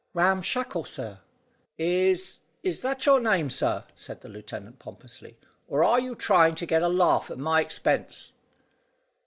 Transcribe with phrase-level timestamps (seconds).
[0.15, 1.19] "Ram Shackle, sir."
[1.77, 6.65] "Is is that your name, sir," said the lieutenant pompously, "or are you trying to
[6.65, 8.31] get a laugh at my expense?"